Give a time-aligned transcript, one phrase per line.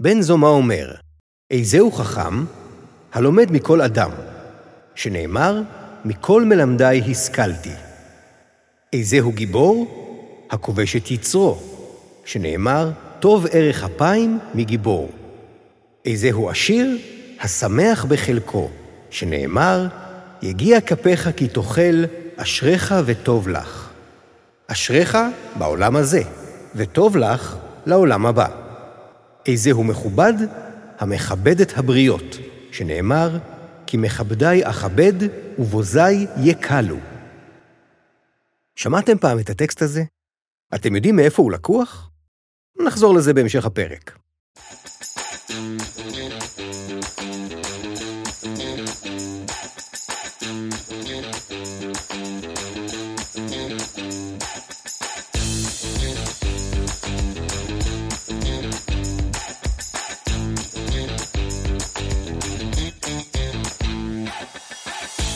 [0.00, 0.94] בן זומא אומר,
[1.50, 2.44] איזהו חכם?
[3.12, 4.10] הלומד מכל אדם,
[4.94, 5.60] שנאמר,
[6.04, 7.72] מכל מלמדי השכלתי.
[8.92, 9.86] איזהו גיבור?
[10.50, 11.58] הכובש את יצרו,
[12.24, 12.90] שנאמר,
[13.20, 15.10] טוב ערך אפיים מגיבור.
[16.04, 16.98] איזהו עשיר?
[17.40, 18.68] השמח בחלקו,
[19.10, 19.86] שנאמר,
[20.42, 22.04] יגיע כפיך כי תאכל,
[22.36, 23.88] אשריך וטוב לך.
[24.66, 25.18] אשריך
[25.58, 26.22] בעולם הזה,
[26.74, 27.56] וטוב לך
[27.86, 28.67] לעולם הבא.
[29.48, 30.32] איזהו מכובד?
[30.98, 32.36] המכבד את הבריות,
[32.72, 33.38] שנאמר,
[33.86, 35.12] כי מכבדי אכבד
[35.58, 36.96] ובוזי יקלו.
[38.76, 40.02] שמעתם פעם את הטקסט הזה?
[40.74, 42.10] אתם יודעים מאיפה הוא לקוח?
[42.86, 44.18] נחזור לזה בהמשך הפרק.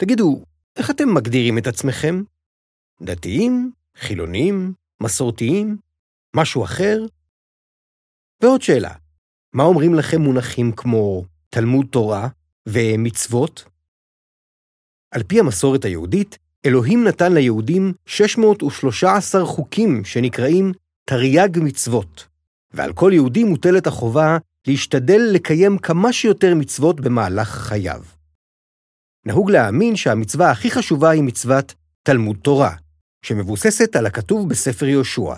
[0.00, 0.44] תגידו,
[0.76, 2.22] איך אתם מגדירים את עצמכם?
[3.02, 3.72] דתיים?
[3.96, 4.72] חילונים?
[5.02, 5.76] מסורתיים?
[6.36, 7.04] משהו אחר?
[8.42, 8.94] ועוד שאלה,
[9.52, 12.28] מה אומרים לכם מונחים כמו תלמוד תורה
[12.68, 13.64] ומצוות?
[15.10, 20.72] על פי המסורת היהודית, אלוהים נתן ליהודים 613 חוקים שנקראים
[21.04, 22.26] תרי"ג מצוות,
[22.72, 28.19] ועל כל יהודי מוטלת החובה להשתדל לקיים כמה שיותר מצוות במהלך חייו.
[29.26, 32.76] נהוג להאמין שהמצווה הכי חשובה היא מצוות תלמוד תורה,
[33.24, 35.34] שמבוססת על הכתוב בספר יהושע.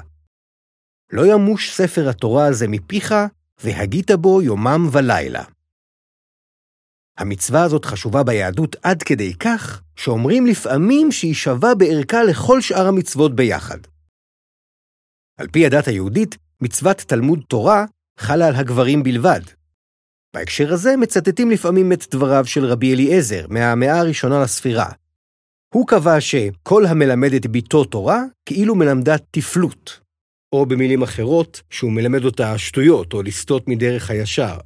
[1.13, 3.15] לא ימוש ספר התורה הזה מפיך,
[3.61, 5.45] והגית בו יומם ולילה.
[7.19, 13.37] המצווה הזאת חשובה ביהדות עד כדי כך, שאומרים לפעמים שהיא שווה בערכה לכל שאר המצוות
[13.37, 13.79] ביחד.
[15.39, 17.85] על פי הדת היהודית, מצוות תלמוד תורה
[18.19, 19.41] חלה על הגברים בלבד,
[20.35, 24.91] בהקשר הזה מצטטים לפעמים את דבריו של רבי אליעזר, מהמאה הראשונה לספירה.
[25.75, 30.01] הוא קבע שכל המלמד את ביתו תורה, כאילו מלמדה תפלות,
[30.53, 34.59] או במילים אחרות, שהוא מלמד אותה שטויות או לסטות מדרך הישר.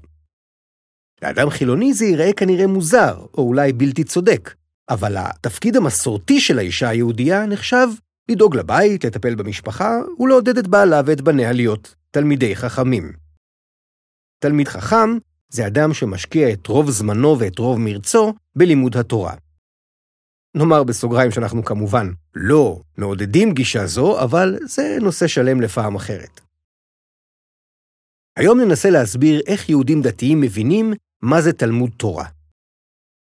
[1.23, 4.55] לאדם חילוני זה ייראה כנראה מוזר, או אולי בלתי צודק,
[4.91, 7.89] אבל התפקיד המסורתי של האישה היהודייה נחשב
[8.29, 13.13] לדאוג לבית, לטפל במשפחה ולעודד את בעלה ואת בניה להיות תלמידי חכמים.
[14.39, 15.19] תלמיד חכם
[15.49, 19.35] זה אדם שמשקיע את רוב זמנו ואת רוב מרצו בלימוד התורה.
[20.57, 26.41] נאמר בסוגריים שאנחנו כמובן לא מעודדים גישה זו, אבל זה נושא שלם לפעם אחרת.
[28.37, 30.93] היום ננסה להסביר איך יהודים דתיים מבינים
[31.23, 32.29] מה זה תלמוד תורה.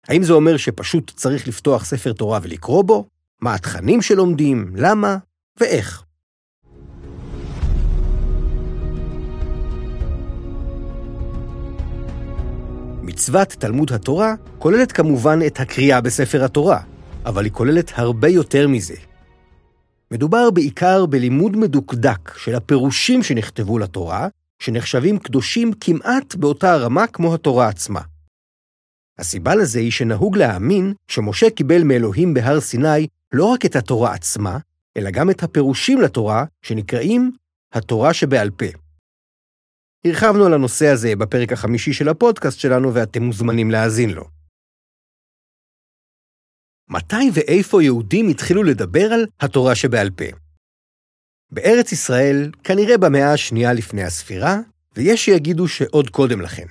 [0.07, 3.07] האם זה אומר שפשוט צריך לפתוח ספר תורה ולקרוא בו?
[3.41, 4.73] מה התכנים שלומדים?
[4.75, 5.17] למה?
[5.59, 6.03] ואיך?
[13.13, 16.79] מצוות תלמוד התורה כוללת כמובן את הקריאה בספר התורה,
[17.25, 18.95] אבל היא כוללת הרבה יותר מזה.
[20.11, 24.27] מדובר בעיקר בלימוד מדוקדק של הפירושים שנכתבו לתורה,
[24.59, 28.01] שנחשבים קדושים כמעט באותה רמה כמו התורה עצמה.
[29.19, 34.57] הסיבה לזה היא שנהוג להאמין שמשה קיבל מאלוהים בהר סיני לא רק את התורה עצמה,
[34.97, 37.31] אלא גם את הפירושים לתורה, שנקראים
[37.73, 38.82] התורה שבעל פה.
[40.07, 44.29] הרחבנו על הנושא הזה בפרק החמישי של הפודקאסט שלנו ואתם מוזמנים להאזין לו.
[46.89, 50.25] מתי ואיפה יהודים התחילו לדבר על התורה שבעל פה?
[51.51, 54.59] בארץ ישראל, כנראה במאה השנייה לפני הספירה,
[54.95, 56.67] ויש שיגידו שעוד קודם לכן.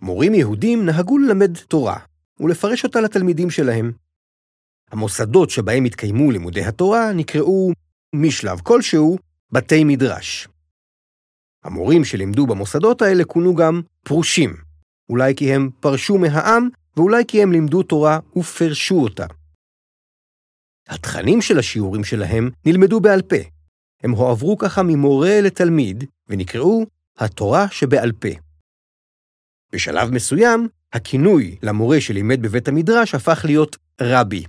[0.00, 1.98] מורים יהודים נהגו ללמד תורה,
[2.40, 3.92] ולפרש אותה לתלמידים שלהם.
[4.90, 7.72] המוסדות שבהם התקיימו לימודי התורה נקראו,
[8.14, 9.18] משלב כלשהו,
[9.52, 10.48] בתי מדרש.
[11.66, 14.56] המורים שלימדו במוסדות האלה כונו גם פרושים,
[15.08, 19.26] אולי כי הם פרשו מהעם ואולי כי הם לימדו תורה ופרשו אותה.
[20.88, 23.36] התכנים של השיעורים שלהם נלמדו בעל פה.
[24.02, 26.86] הם הועברו ככה ממורה לתלמיד ונקראו
[27.18, 28.28] התורה שבעל פה.
[29.72, 34.44] בשלב מסוים, הכינוי למורה שלימד בבית המדרש הפך להיות רבי.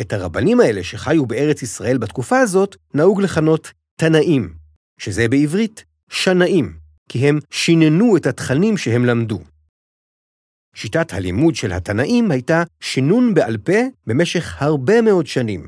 [0.00, 4.61] את הרבנים האלה שחיו בארץ ישראל בתקופה הזאת, נהוג לכנות תנאים,
[5.02, 6.78] שזה בעברית שנאים,
[7.08, 9.40] כי הם שיננו את התכנים שהם למדו.
[10.74, 15.66] שיטת הלימוד של התנאים הייתה שינון בעל פה במשך הרבה מאוד שנים.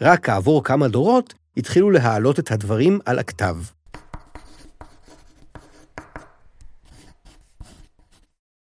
[0.00, 3.56] רק כעבור כמה דורות התחילו להעלות את הדברים על הכתב.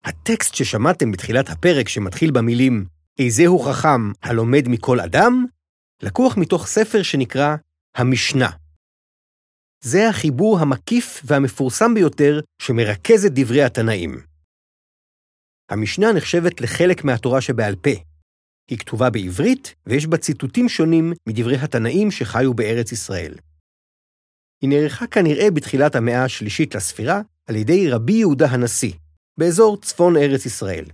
[0.05, 2.87] הטקסט ששמעתם בתחילת הפרק שמתחיל במילים
[3.19, 5.47] "איזהו חכם הלומד מכל אדם",
[6.03, 7.57] לקוח מתוך ספר שנקרא
[7.97, 8.66] המשנה.
[9.91, 14.21] זה החיבור המקיף והמפורסם ביותר שמרכז את דברי התנאים.
[15.71, 17.91] המשנה נחשבת לחלק מהתורה שבעל פה.
[18.71, 23.35] היא כתובה בעברית, ויש בה ציטוטים שונים מדברי התנאים שחיו בארץ ישראל.
[24.63, 28.93] היא נערכה כנראה בתחילת המאה השלישית לספירה על ידי רבי יהודה הנשיא,
[29.39, 30.85] באזור צפון ארץ ישראל.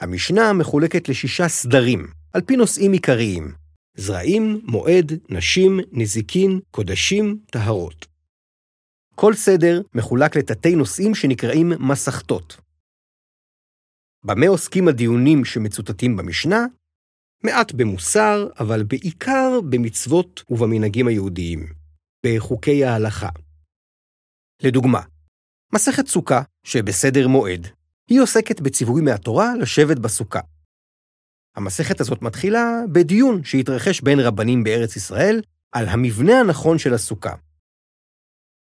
[0.00, 3.65] המשנה מחולקת לשישה סדרים, על פי נושאים עיקריים,
[3.96, 8.06] זרעים, מועד, נשים, נזיקין, קודשים, טהרות.
[9.14, 12.56] כל סדר מחולק לתתי נושאים שנקראים מסכתות.
[14.24, 16.66] במה עוסקים הדיונים שמצוטטים במשנה?
[17.44, 21.66] מעט במוסר, אבל בעיקר במצוות ובמנהגים היהודיים,
[22.26, 23.28] בחוקי ההלכה.
[24.62, 25.00] לדוגמה,
[25.74, 27.66] מסכת סוכה, שבסדר מועד,
[28.10, 30.40] היא עוסקת בציווי מהתורה לשבת בסוכה.
[31.56, 35.42] המסכת הזאת מתחילה בדיון שהתרחש בין רבנים בארץ ישראל
[35.72, 37.34] על המבנה הנכון של הסוכה.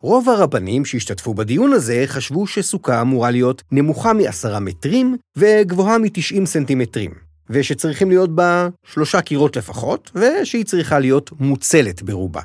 [0.04, 7.14] רוב הרבנים שהשתתפו בדיון הזה חשבו שסוכה אמורה להיות נמוכה מ-10 מטרים וגבוהה מ-90 סנטימטרים,
[7.50, 12.42] ושצריכים להיות בה שלושה קירות לפחות, ושהיא צריכה להיות מוצלת ברובה.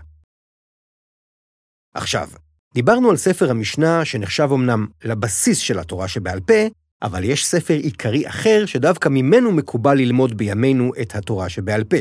[1.94, 2.28] עכשיו,
[2.74, 6.54] דיברנו על ספר המשנה שנחשב אמנם לבסיס של התורה שבעל פה,
[7.02, 11.96] אבל יש ספר עיקרי אחר שדווקא ממנו מקובל ללמוד בימינו את התורה שבעל פה,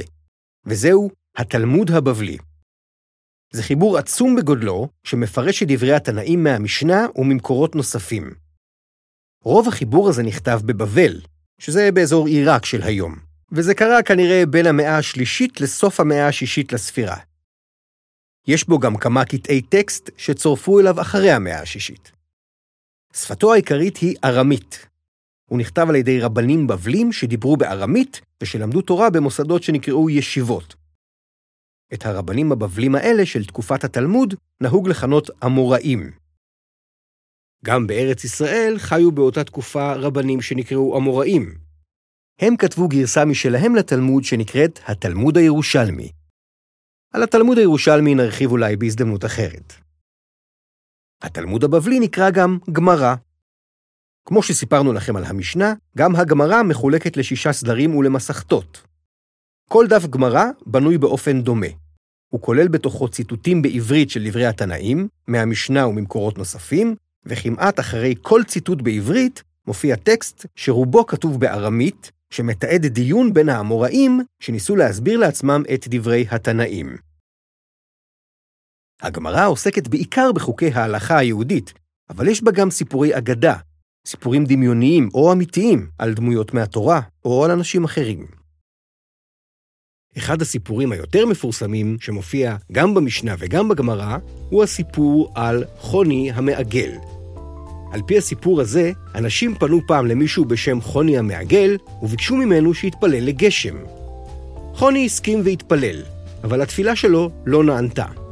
[0.66, 2.38] וזהו התלמוד הבבלי.
[3.52, 8.34] זה חיבור עצום בגודלו, שמפרש את דברי התנאים מהמשנה וממקורות נוספים.
[9.44, 11.22] רוב החיבור הזה נכתב בבבל,
[11.60, 13.16] שזה באזור עיראק של היום,
[13.52, 17.18] וזה קרה כנראה בין המאה השלישית לסוף המאה השישית לספירה.
[18.48, 22.15] יש בו גם כמה קטעי טקסט שצורפו אליו אחרי המאה השישית.
[23.16, 24.88] שפתו העיקרית היא ארמית.
[25.50, 30.76] הוא נכתב על ידי רבנים בבלים שדיברו בארמית ושלמדו תורה במוסדות שנקראו ישיבות.
[31.94, 36.12] את הרבנים הבבלים האלה של תקופת התלמוד נהוג לכנות אמוראים.
[37.66, 41.56] גם בארץ ישראל חיו באותה תקופה רבנים שנקראו אמוראים.
[42.40, 46.12] הם כתבו גרסה משלהם לתלמוד שנקראת התלמוד הירושלמי.
[47.14, 49.85] על התלמוד הירושלמי נרחיב אולי בהזדמנות אחרת.
[51.22, 53.16] התלמוד הבבלי נקרא גם גמרא.
[54.28, 58.82] כמו שסיפרנו לכם על המשנה, גם הגמרא מחולקת לשישה סדרים ולמסכתות.
[59.70, 61.68] כל דף גמרא בנוי באופן דומה.
[62.30, 66.96] הוא כולל בתוכו ציטוטים בעברית של דברי התנאים, מהמשנה וממקורות נוספים,
[67.26, 74.76] וכמעט אחרי כל ציטוט בעברית מופיע טקסט שרובו כתוב בארמית, שמתעד דיון בין האמוראים שניסו
[74.76, 76.98] להסביר לעצמם את דברי התנאים.
[79.02, 81.74] הגמרא עוסקת בעיקר בחוקי ההלכה היהודית,
[82.10, 83.56] אבל יש בה גם סיפורי אגדה,
[84.08, 88.26] סיפורים דמיוניים או אמיתיים על דמויות מהתורה או על אנשים אחרים.
[90.18, 94.18] אחד הסיפורים היותר מפורסמים, שמופיע גם במשנה וגם בגמרא,
[94.50, 96.92] הוא הסיפור על חוני המעגל.
[97.92, 103.76] על פי הסיפור הזה, אנשים פנו פעם למישהו בשם חוני המעגל, וביקשו ממנו שיתפלל לגשם.
[104.74, 106.02] חוני הסכים והתפלל,
[106.44, 108.25] אבל התפילה שלו לא נענתה.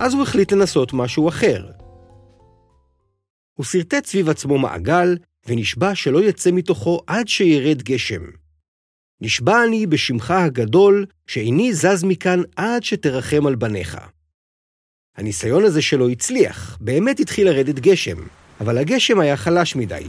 [0.00, 1.66] אז הוא החליט לנסות משהו אחר.
[3.54, 8.22] הוא שרטט סביב עצמו מעגל, ונשבע שלא יצא מתוכו עד שירד גשם.
[9.20, 13.98] נשבע אני בשמך הגדול, שאיני זז מכאן עד שתרחם על בניך.
[15.16, 18.16] הניסיון הזה שלו הצליח, באמת התחיל לרדת גשם,
[18.60, 20.04] אבל הגשם היה חלש מדי.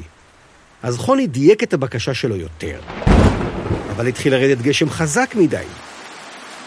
[0.83, 2.81] אז חוני דייק את הבקשה שלו יותר.
[3.91, 5.65] אבל התחיל לרדת גשם חזק מדי.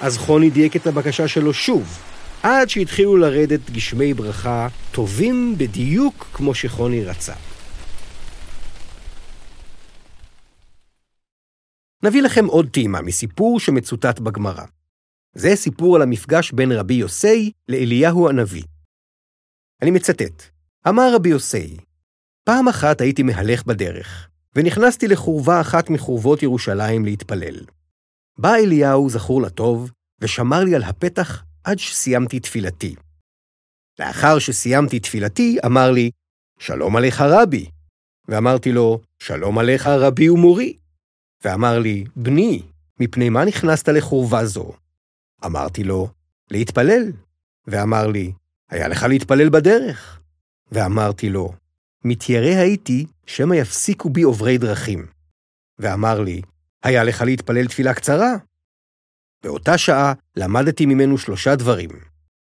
[0.01, 1.99] אז חוני דייק את הבקשה שלו שוב,
[2.43, 7.35] עד שהתחילו לרדת גשמי ברכה טובים בדיוק כמו שחוני רצה.
[12.03, 14.65] נביא לכם עוד טעימה מסיפור שמצוטט בגמרא.
[15.35, 18.63] זה סיפור על המפגש בין רבי יוסי לאליהו הנביא.
[19.83, 20.43] אני מצטט:
[20.89, 21.77] אמר רבי יוסי,
[22.45, 27.65] פעם אחת הייתי מהלך בדרך, ונכנסתי לחורבה אחת מחורבות ירושלים להתפלל.
[28.39, 32.95] בא אליהו, זכור לטוב, ושמר לי על הפתח עד שסיימתי תפילתי.
[33.99, 36.11] לאחר שסיימתי תפילתי, אמר לי,
[36.59, 37.67] שלום עליך רבי.
[38.29, 40.77] ואמרתי לו, שלום עליך רבי ומורי.
[41.45, 42.63] ואמר לי, בני,
[43.01, 44.73] מפני מה נכנסת לחורבה זו?
[45.45, 46.09] אמרתי לו,
[46.51, 47.13] להתפלל.
[47.67, 48.33] ואמר לי,
[48.71, 50.21] היה לך להתפלל בדרך.
[50.73, 51.53] ואמרתי לו,
[52.05, 55.07] מתיירא הייתי, שמא יפסיקו בי עוברי דרכים.
[55.79, 56.43] ואמר לי,
[56.83, 58.33] היה לך להתפלל תפילה קצרה?
[59.43, 61.91] באותה שעה למדתי ממנו שלושה דברים.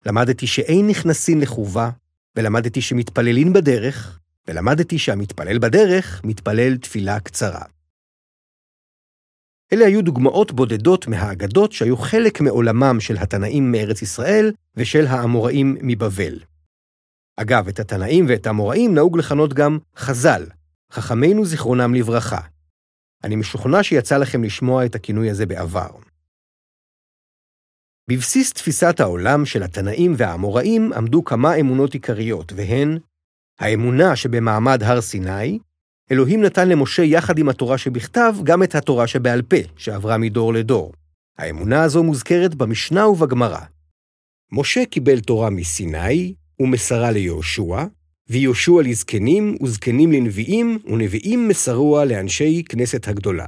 [0.07, 1.91] למדתי שאין נכנסים לחובה,
[2.37, 7.65] ולמדתי שמתפללים בדרך, ולמדתי שהמתפלל בדרך מתפלל תפילה קצרה.
[9.73, 16.39] אלה היו דוגמאות בודדות מהאגדות שהיו חלק מעולמם של התנאים מארץ ישראל ושל האמוראים מבבל.
[17.37, 20.47] אגב, את התנאים ואת האמוראים נהוג לכנות גם חז"ל,
[20.93, 22.41] חכמינו זיכרונם לברכה.
[23.25, 25.91] אני משוכנע שיצא לכם לשמוע את הכינוי הזה בעבר.
[28.11, 32.99] בבסיס תפיסת העולם של התנאים והאמוראים עמדו כמה אמונות עיקריות, והן
[33.61, 35.59] האמונה שבמעמד הר סיני,
[36.13, 40.93] אלוהים נתן למשה יחד עם התורה שבכתב גם את התורה שבעל פה, שעברה מדור לדור.
[41.39, 43.61] האמונה הזו מוזכרת במשנה ובגמרא.
[44.53, 47.85] משה קיבל תורה מסיני, ומסרה ליהושע,
[48.29, 53.47] ויהושע לזקנים, וזקנים לנביאים, ונביאים מסרוה לאנשי כנסת הגדולה.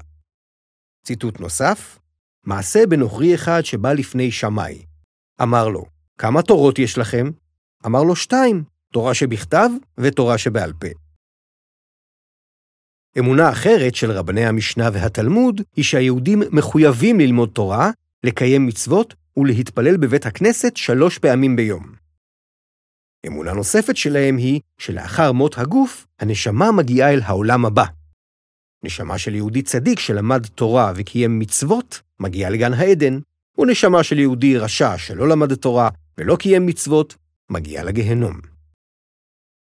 [1.07, 1.99] ציטוט נוסף,
[2.47, 4.83] מעשה בנוכרי אחד שבא לפני שמאי.
[5.43, 5.85] אמר לו,
[6.19, 7.31] כמה תורות יש לכם?
[7.87, 10.87] אמר לו, שתיים, תורה שבכתב ותורה שבעל פה.
[13.19, 17.91] אמונה אחרת של רבני המשנה והתלמוד היא שהיהודים מחויבים ללמוד תורה,
[18.25, 21.95] לקיים מצוות ולהתפלל בבית הכנסת שלוש פעמים ביום.
[23.27, 27.85] אמונה נוספת שלהם היא שלאחר מות הגוף, הנשמה מגיעה אל העולם הבא.
[28.87, 33.19] נשמה של יהודי צדיק שלמד תורה וקיים מצוות, מגיעה לגן העדן,
[33.59, 35.89] ונשמה של יהודי רשע שלא למד תורה
[36.19, 37.17] ולא קיים מצוות,
[37.51, 38.41] מגיעה לגיהנום.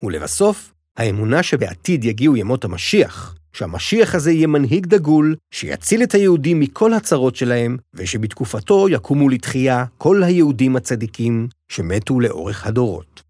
[0.02, 6.94] ולבסוף, האמונה שבעתיד יגיעו ימות המשיח, שהמשיח הזה יהיה מנהיג דגול, שיציל את היהודים מכל
[6.94, 13.22] הצרות שלהם, ושבתקופתו יקומו לתחייה כל היהודים הצדיקים שמתו לאורך הדורות.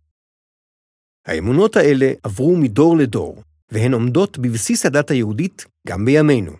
[1.26, 6.52] האמונות האלה עברו מדור לדור, והן עומדות בבסיס הדת היהודית גם בימינו.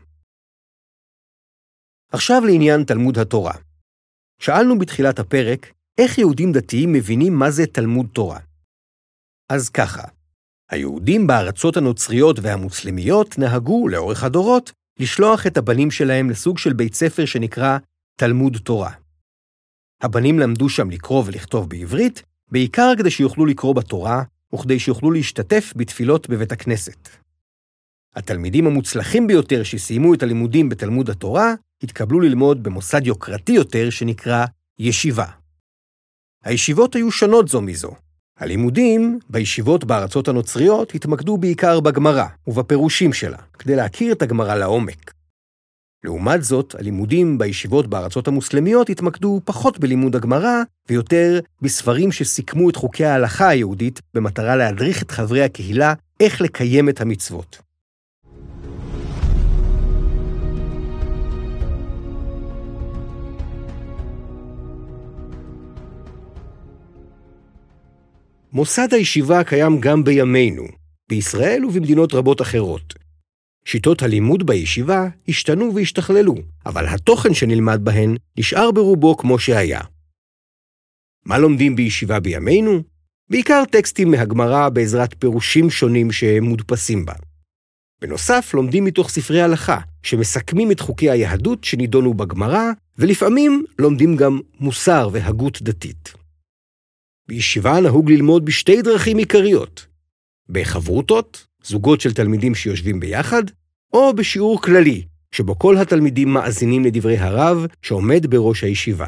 [2.13, 3.55] עכשיו לעניין תלמוד התורה.
[4.39, 8.39] שאלנו בתחילת הפרק, איך יהודים דתיים מבינים מה זה תלמוד תורה?
[9.49, 10.03] אז ככה,
[10.71, 17.25] היהודים בארצות הנוצריות והמוסלמיות נהגו, לאורך הדורות, לשלוח את הבנים שלהם לסוג של בית ספר
[17.25, 17.79] שנקרא
[18.17, 18.93] תלמוד תורה.
[20.03, 24.23] הבנים למדו שם לקרוא ולכתוב בעברית, בעיקר כדי שיוכלו לקרוא בתורה,
[24.55, 27.09] וכדי שיוכלו להשתתף בתפילות בבית הכנסת.
[28.17, 34.45] התלמידים המוצלחים ביותר שסיימו את הלימודים בתלמוד התורה, התקבלו ללמוד במוסד יוקרתי יותר שנקרא
[34.79, 35.27] ישיבה.
[36.45, 37.95] הישיבות היו שונות זו מזו.
[38.39, 45.22] הלימודים בישיבות בארצות הנוצריות התמקדו בעיקר בגמרא ובפירושים שלה, כדי להכיר את הגמרא לעומק.
[46.05, 53.05] לעומת זאת, הלימודים בישיבות בארצות המוסלמיות התמקדו פחות בלימוד הגמרא, ויותר בספרים שסיכמו את חוקי
[53.05, 57.59] ההלכה היהודית, במטרה להדריך את חברי הקהילה איך לקיים את המצוות.
[68.53, 70.65] מוסד הישיבה קיים גם בימינו,
[71.09, 73.02] בישראל ובמדינות רבות אחרות.
[73.65, 76.35] שיטות הלימוד בישיבה השתנו והשתכללו,
[76.67, 79.81] אבל התוכן שנלמד בהן נשאר ברובו כמו שהיה.
[81.25, 82.83] מה לומדים בישיבה בימינו?
[83.31, 87.13] בעיקר טקסטים מהגמרא בעזרת פירושים שונים שמודפסים בה.
[88.01, 95.09] בנוסף, לומדים מתוך ספרי הלכה, שמסכמים את חוקי היהדות שנידונו בגמרא, ולפעמים לומדים גם מוסר
[95.13, 96.13] והגות דתית.
[97.29, 99.87] בישיבה נהוג ללמוד בשתי דרכים עיקריות,
[100.49, 103.43] בחברותות, זוגות של תלמידים שיושבים ביחד,
[103.93, 109.07] או בשיעור כללי, שבו כל התלמידים מאזינים לדברי הרב שעומד בראש הישיבה.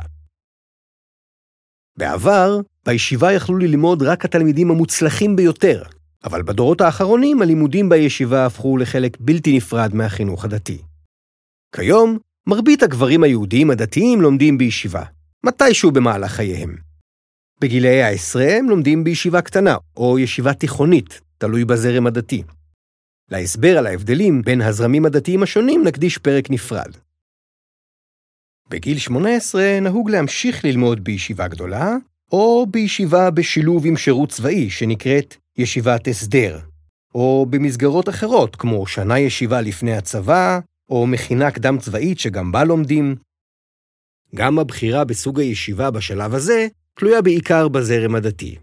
[1.97, 5.83] בעבר, בישיבה יכלו ללמוד רק התלמידים המוצלחים ביותר,
[6.25, 10.79] אבל בדורות האחרונים הלימודים בישיבה הפכו לחלק בלתי נפרד מהחינוך הדתי.
[11.77, 15.03] כיום, מרבית הגברים היהודים הדתיים לומדים בישיבה,
[15.47, 16.77] מתישהו במהלך חייהם.
[17.65, 22.43] בגילאי העשרה הם לומדים בישיבה קטנה, או ישיבה תיכונית, תלוי בזרם הדתי.
[23.31, 26.97] להסבר על ההבדלים בין הזרמים הדתיים השונים נקדיש פרק נפרד.
[28.71, 31.97] בגיל 18 נהוג להמשיך ללמוד בישיבה גדולה,
[32.33, 36.59] או בישיבה בשילוב עם שירות צבאי שנקראת ישיבת הסדר,
[37.15, 43.17] או במסגרות אחרות כמו שנה ישיבה לפני הצבא, או מכינה קדם צבאית שגם בה לומדים.
[44.35, 46.67] גם הבחירה בסוג הישיבה בשלב הזה
[46.99, 48.59] תלויה בעיקר בזרם הדתי.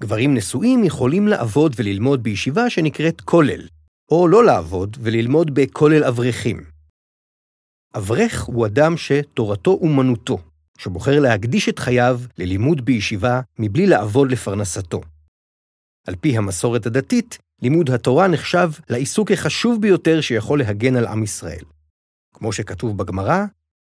[0.00, 3.68] גברים נשואים יכולים לעבוד וללמוד בישיבה שנקראת כולל,
[4.10, 6.64] או לא לעבוד וללמוד בכולל אברכים.
[7.96, 10.38] אברך הוא אדם שתורתו אומנותו,
[10.78, 15.00] שבוחר להקדיש את חייו ללימוד בישיבה מבלי לעבוד לפרנסתו.
[16.06, 21.64] על פי המסורת הדתית, לימוד התורה נחשב לעיסוק החשוב ביותר שיכול להגן על עם ישראל.
[22.34, 23.44] כמו שכתוב בגמרא,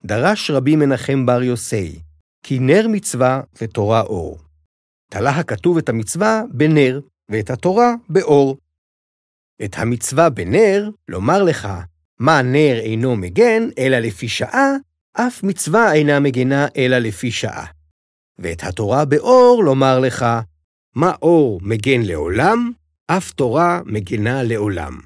[0.05, 2.06] דרש רבי מנחם בר יוסי,
[2.49, 4.39] כי נר מצווה ותורה אור.
[5.11, 8.57] תלה הכתוב את המצווה בנר, ואת התורה באור.
[9.65, 11.69] את המצווה בנר, לומר לך,
[12.21, 14.73] מה נר אינו מגן, אלא לפי שעה,
[15.13, 17.67] אף מצווה אינה מגנה אלא לפי שעה.
[18.39, 20.27] ואת התורה באור, לומר לך,
[20.95, 22.73] מה אור מגן לעולם,
[23.07, 25.01] אף תורה מגנה לעולם.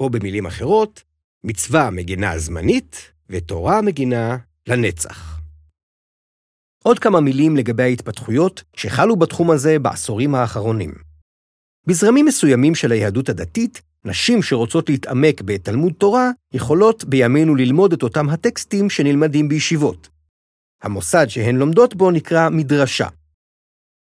[0.00, 1.02] או במילים אחרות,
[1.44, 4.36] מצווה מגנה זמנית, ותורה מגינה
[4.68, 5.35] לנצח.
[6.86, 10.94] עוד כמה מילים לגבי ההתפתחויות שחלו בתחום הזה בעשורים האחרונים.
[11.86, 18.28] בזרמים מסוימים של היהדות הדתית, נשים שרוצות להתעמק בתלמוד תורה יכולות בימינו ללמוד את אותם
[18.28, 20.08] הטקסטים שנלמדים בישיבות.
[20.82, 23.08] המוסד שהן לומדות בו נקרא מדרשה.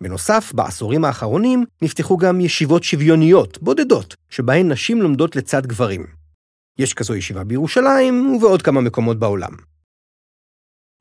[0.02, 6.06] בנוסף, בעשורים האחרונים נפתחו גם ישיבות שוויוניות, בודדות, שבהן נשים לומדות לצד גברים.
[6.78, 9.71] יש כזו ישיבה בירושלים ובעוד כמה מקומות בעולם.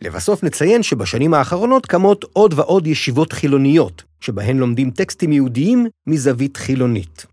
[0.02, 7.26] לבסוף נציין שבשנים האחרונות קמות עוד ועוד ישיבות חילוניות, שבהן לומדים טקסטים יהודיים מזווית חילונית.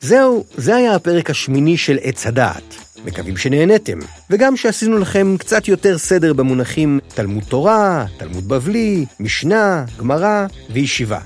[0.00, 2.74] זהו, זה היה הפרק השמיני של עץ הדעת.
[3.04, 3.98] מקווים שנהנתם,
[4.30, 11.20] וגם שעשינו לכם קצת יותר סדר במונחים תלמוד תורה, תלמוד בבלי, משנה, גמרא וישיבה.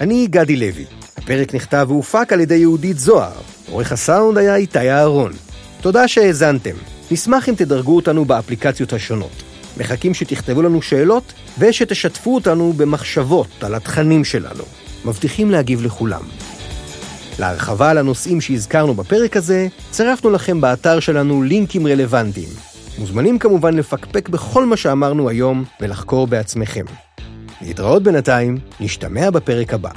[0.00, 0.84] אני גדי לוי.
[1.16, 3.53] הפרק נכתב והופק על ידי יהודית זוהר.
[3.70, 5.32] עורך הסאונד היה איתי אהרון.
[5.80, 6.74] תודה שהאזנתם.
[7.10, 9.42] נשמח אם תדרגו אותנו באפליקציות השונות.
[9.76, 14.64] מחכים שתכתבו לנו שאלות ושתשתפו אותנו במחשבות על התכנים שלנו.
[15.04, 16.22] מבטיחים להגיב לכולם.
[17.38, 22.48] להרחבה על הנושאים שהזכרנו בפרק הזה, צירפנו לכם באתר שלנו לינקים רלוונטיים.
[22.98, 26.84] מוזמנים כמובן לפקפק בכל מה שאמרנו היום ולחקור בעצמכם.
[27.62, 29.90] להתראות בינתיים, נשתמע בפרק הבא.